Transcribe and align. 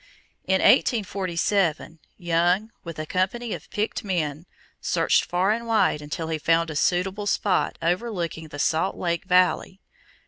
In 0.45 0.61
1847, 0.63 1.99
Young, 2.17 2.71
with 2.83 2.97
a 2.97 3.05
company 3.05 3.53
of 3.53 3.69
picked 3.69 4.03
men, 4.03 4.47
searched 4.81 5.23
far 5.25 5.51
and 5.51 5.67
wide 5.67 6.01
until 6.01 6.29
he 6.29 6.39
found 6.39 6.71
a 6.71 6.75
suitable 6.75 7.27
spot 7.27 7.77
overlooking 7.83 8.47
the 8.47 8.57
Salt 8.57 8.95
Lake 8.95 9.25
Valley. 9.25 9.79